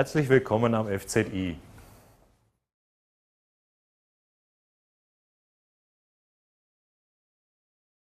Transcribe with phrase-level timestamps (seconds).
[0.00, 1.56] Herzlich willkommen am FZI.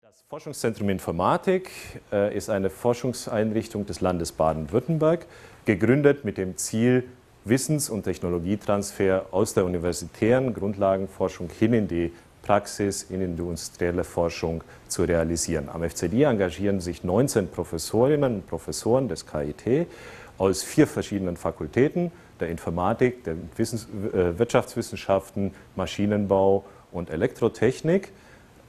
[0.02, 1.70] Das Forschungszentrum Informatik
[2.10, 5.26] äh, ist eine Forschungseinrichtung des Landes Baden-Württemberg,
[5.66, 7.04] gegründet mit dem Ziel,
[7.44, 15.04] Wissens- und Technologietransfer aus der universitären Grundlagenforschung hin in die Praxis, in industrielle Forschung zu
[15.04, 15.68] realisieren.
[15.68, 19.86] Am FZI engagieren sich 19 Professorinnen und Professoren des KIT
[20.38, 28.12] aus vier verschiedenen Fakultäten, der Informatik, der Wissens äh, Wirtschaftswissenschaften, Maschinenbau und Elektrotechnik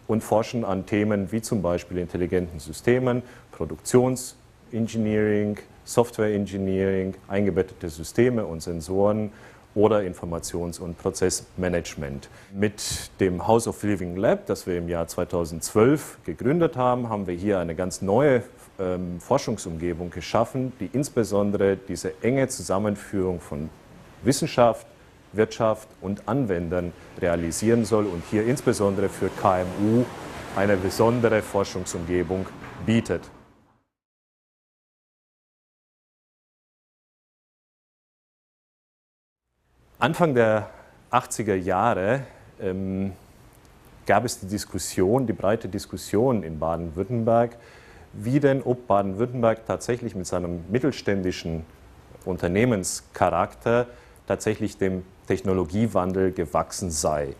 [0.07, 8.61] und forschen an Themen wie zum Beispiel intelligenten Systemen, Produktionsengineering, Software Engineering, eingebettete Systeme und
[8.61, 9.31] Sensoren
[9.75, 12.29] oder Informations- und Prozessmanagement.
[12.53, 17.35] Mit dem House of Living Lab, das wir im Jahr 2012 gegründet haben, haben wir
[17.35, 18.41] hier eine ganz neue
[18.79, 23.69] ähm, Forschungsumgebung geschaffen, die insbesondere diese enge Zusammenführung von
[24.23, 24.87] Wissenschaft,
[25.33, 30.05] Wirtschaft und Anwendern realisieren soll und hier insbesondere für KMU
[30.55, 32.45] eine besondere Forschungsumgebung
[32.85, 33.21] bietet.
[39.99, 40.69] Anfang der
[41.11, 42.21] 80er Jahre
[42.61, 43.13] ähm,
[44.05, 47.57] gab es die Diskussion, die breite Diskussion in Baden-Württemberg,
[48.17, 51.65] wie denn, ob Baden-Württemberg tatsächlich mit seinem mittelständischen
[52.23, 53.87] Unternehmenscharakter
[54.27, 57.35] tatsächlich dem Technologiewandel gewachsen sei.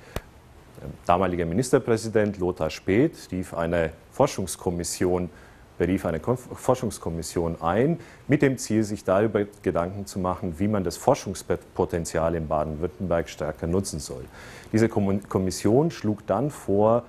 [0.82, 5.30] Der damalige Ministerpräsident Lothar Späth rief eine Forschungskommission,
[5.78, 10.98] berief eine Forschungskommission ein, mit dem Ziel, sich darüber Gedanken zu machen, wie man das
[10.98, 14.26] Forschungspotenzial in Baden-Württemberg stärker nutzen soll.
[14.72, 17.04] Diese Kommission schlug dann vor,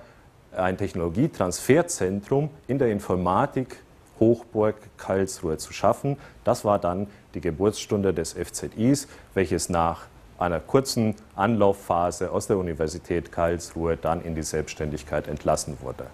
[0.57, 3.77] ein Technologietransferzentrum in der Informatik
[4.19, 6.17] Hochburg Karlsruhe zu schaffen.
[6.43, 10.07] Das war dann die Geburtsstunde des FZIs, welches nach
[10.39, 16.07] einer kurzen Anlaufphase aus der Universität Karlsruhe dann in die Selbstständigkeit entlassen wurde.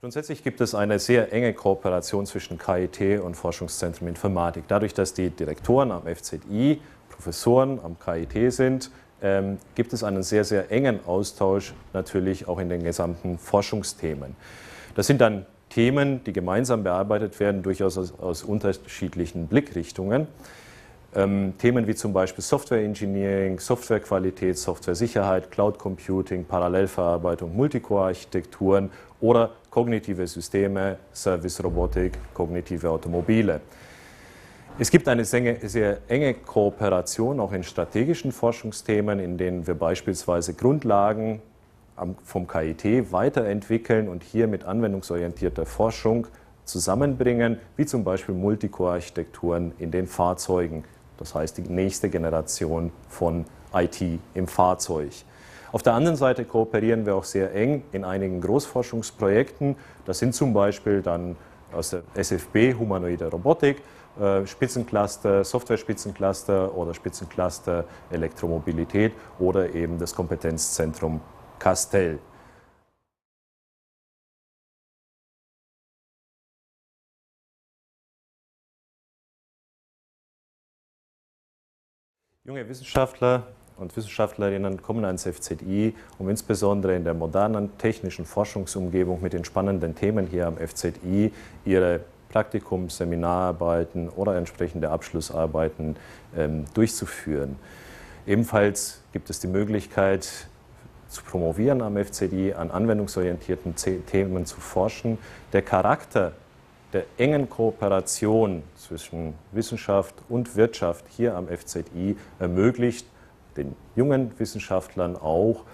[0.00, 4.64] Grundsätzlich gibt es eine sehr enge Kooperation zwischen KIT und Forschungszentrum Informatik.
[4.66, 6.80] Dadurch, dass die Direktoren am FZI
[7.10, 8.90] Professoren am KIT sind,
[9.20, 14.36] ähm, gibt es einen sehr, sehr engen Austausch natürlich auch in den gesamten Forschungsthemen.
[14.94, 20.28] Das sind dann Themen, die gemeinsam bearbeitet werden, durchaus aus, aus unterschiedlichen Blickrichtungen.
[21.12, 28.90] Ähm, Themen wie zum Beispiel Software Engineering, Softwarequalität, Software-Sicherheit, Cloud Computing, Parallelverarbeitung, Multicore-Architekturen
[29.20, 33.60] oder kognitive Systeme, Service-Robotik, kognitive Automobile.
[34.78, 41.42] Es gibt eine sehr, enge Kooperation auch in strategischen Forschungsthemen, in denen wir beispielsweise Grundlagen
[42.24, 46.28] vom KIT weiterentwickeln und hier mit anwendungsorientierter Forschung
[46.64, 50.84] zusammenbringen, wie zum Beispiel Multicore-Architekturen in den Fahrzeugen,
[51.20, 54.02] das heißt die nächste Generation von IT
[54.34, 55.12] im Fahrzeug.
[55.70, 59.76] Auf der anderen Seite kooperieren wir auch sehr eng in einigen Großforschungsprojekten.
[60.04, 61.36] Das sind zum Beispiel dann
[61.72, 63.76] aus der SFB humanoide Robotik,
[64.18, 71.20] äh, Spitzencluster, Software-Spitzencluster oder Spitzencluster Elektromobilität oder eben das Kompetenzzentrum
[71.60, 72.18] Castell.
[82.46, 89.34] Junge Wissenschaftler und Wissenschaftlerinnen kommen ans FZI, um insbesondere in der modernen technischen Forschungsumgebung mit
[89.34, 91.32] den spannenden Themen hier am FZI
[91.66, 92.00] ihre
[92.30, 95.96] Praktikum, Seminararbeiten oder entsprechende Abschlussarbeiten
[96.34, 97.56] ähm, durchzuführen.
[98.26, 100.48] Ebenfalls gibt es die Möglichkeit,
[101.08, 103.74] zu promovieren am FZI, an anwendungsorientierten
[104.06, 105.18] Themen zu forschen.
[105.52, 106.32] Der Charakter
[106.92, 113.06] der engen Kooperation zwischen Wissenschaft und Wirtschaft hier am FZI ermöglicht
[113.56, 115.64] den jungen Wissenschaftlern auch,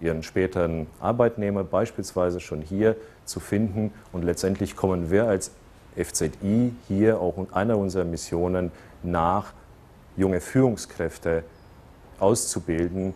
[0.00, 3.92] ihren späteren Arbeitnehmer beispielsweise schon hier zu finden.
[4.12, 5.50] Und letztendlich kommen wir als
[5.96, 8.70] FZI hier auch einer unserer Missionen
[9.02, 9.52] nach,
[10.16, 11.44] junge Führungskräfte
[12.18, 13.14] auszubilden.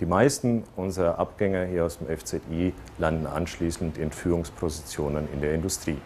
[0.00, 5.98] Die meisten unserer Abgänger hier aus dem FZI landen anschließend in Führungspositionen in der Industrie.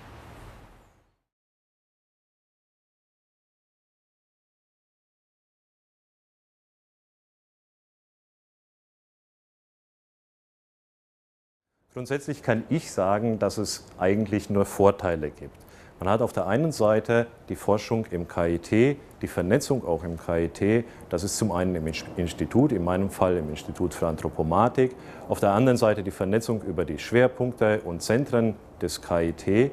[11.93, 15.57] Grundsätzlich kann ich sagen, dass es eigentlich nur Vorteile gibt.
[15.99, 20.85] Man hat auf der einen Seite die Forschung im KIT, die Vernetzung auch im KIT.
[21.09, 24.95] Das ist zum einen im Institut, in meinem Fall im Institut für Anthropomatik.
[25.29, 29.73] Auf der anderen Seite die Vernetzung über die Schwerpunkte und Zentren des KIT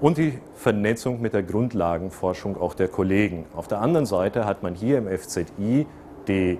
[0.00, 3.44] und die Vernetzung mit der Grundlagenforschung auch der Kollegen.
[3.56, 5.84] Auf der anderen Seite hat man hier im FZI
[6.28, 6.58] die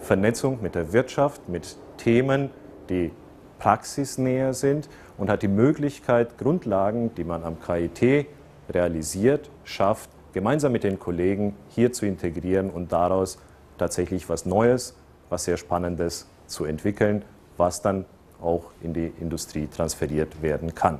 [0.00, 2.48] Vernetzung mit der Wirtschaft, mit Themen,
[2.88, 3.12] die
[3.62, 8.26] praxisnäher sind und hat die Möglichkeit, Grundlagen, die man am KIT
[8.68, 13.38] realisiert, schafft, gemeinsam mit den Kollegen hier zu integrieren und daraus
[13.78, 14.96] tatsächlich was Neues,
[15.30, 17.24] was sehr Spannendes zu entwickeln,
[17.56, 18.04] was dann
[18.40, 20.98] auch in die Industrie transferiert werden kann.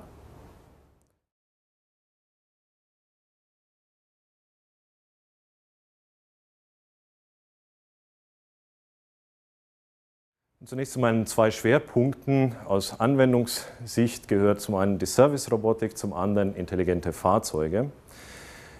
[10.64, 12.54] Zunächst zu meinen zwei Schwerpunkten.
[12.66, 17.90] Aus Anwendungssicht gehört zum einen die Service-Robotik, zum anderen intelligente Fahrzeuge.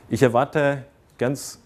[0.08, 0.84] Ich erwarte
[1.18, 1.58] ganz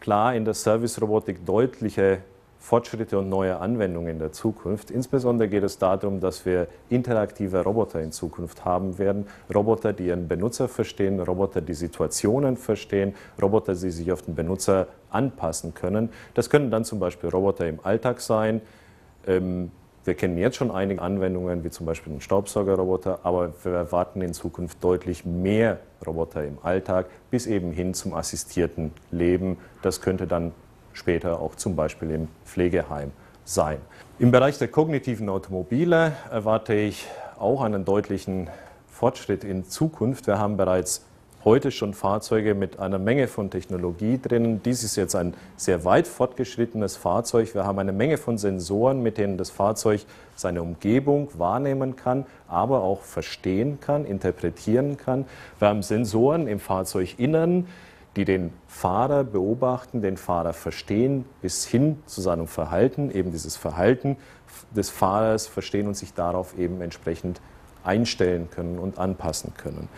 [0.00, 2.18] klar in der Service-Robotik deutliche
[2.58, 4.90] Fortschritte und neue Anwendungen in der Zukunft.
[4.90, 9.26] Insbesondere geht es darum, dass wir interaktive Roboter in Zukunft haben werden.
[9.54, 14.88] Roboter, die ihren Benutzer verstehen, Roboter, die Situationen verstehen, Roboter, die sich auf den Benutzer
[15.10, 16.08] anpassen können.
[16.34, 18.60] Das können dann zum Beispiel Roboter im Alltag sein,
[19.24, 24.34] wir kennen jetzt schon einige Anwendungen, wie zum Beispiel einen Staubsaugerroboter, aber wir erwarten in
[24.34, 29.58] Zukunft deutlich mehr Roboter im Alltag, bis eben hin zum assistierten Leben.
[29.82, 30.52] Das könnte dann
[30.92, 33.12] später auch zum Beispiel im Pflegeheim
[33.44, 33.78] sein.
[34.18, 37.06] Im Bereich der kognitiven Automobile erwarte ich
[37.38, 38.50] auch einen deutlichen
[38.88, 40.26] Fortschritt in Zukunft.
[40.26, 41.04] Wir haben bereits
[41.44, 44.62] heute schon Fahrzeuge mit einer Menge von Technologie drin.
[44.64, 47.54] Dies ist jetzt ein sehr weit fortgeschrittenes Fahrzeug.
[47.54, 50.02] Wir haben eine Menge von Sensoren, mit denen das Fahrzeug
[50.36, 55.24] seine Umgebung wahrnehmen kann, aber auch verstehen kann, interpretieren kann.
[55.58, 57.66] Wir haben Sensoren im Fahrzeuginnern,
[58.14, 64.16] die den Fahrer beobachten, den Fahrer verstehen, bis hin zu seinem Verhalten, eben dieses Verhalten
[64.76, 67.40] des Fahrers verstehen und sich darauf eben entsprechend
[67.84, 69.88] einstellen können und anpassen können.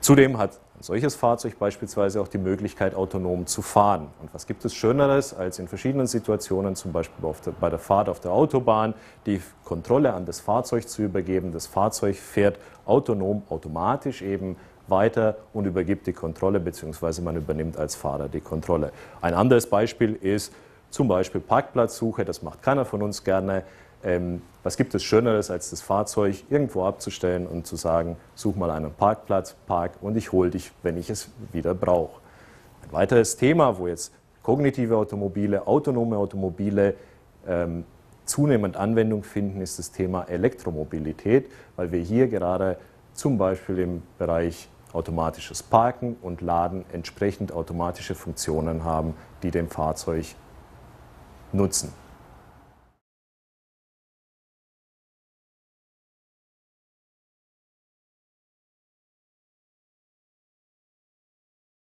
[0.00, 4.08] Zudem hat ein solches Fahrzeug beispielsweise auch die Möglichkeit, autonom zu fahren.
[4.20, 7.24] Und was gibt es Schöneres, als in verschiedenen Situationen, zum Beispiel
[7.60, 8.92] bei der Fahrt auf der Autobahn,
[9.24, 11.52] die Kontrolle an das Fahrzeug zu übergeben.
[11.52, 14.56] Das Fahrzeug fährt autonom, automatisch eben
[14.88, 18.90] weiter und übergibt die Kontrolle, beziehungsweise man übernimmt als Fahrer die Kontrolle.
[19.20, 20.52] Ein anderes Beispiel ist
[20.90, 23.62] zum Beispiel Parkplatzsuche, das macht keiner von uns gerne.
[24.04, 28.70] Ähm, was gibt es Schöneres, als das Fahrzeug irgendwo abzustellen und zu sagen, such mal
[28.70, 32.20] einen Parkplatz, park und ich hole dich, wenn ich es wieder brauche.
[32.84, 34.12] Ein weiteres Thema, wo jetzt
[34.42, 36.94] kognitive Automobile, autonome Automobile
[37.46, 37.84] ähm,
[38.24, 42.76] zunehmend Anwendung finden, ist das Thema Elektromobilität, weil wir hier gerade
[43.14, 50.26] zum Beispiel im Bereich automatisches Parken und Laden entsprechend automatische Funktionen haben, die dem Fahrzeug
[51.52, 51.92] nutzen.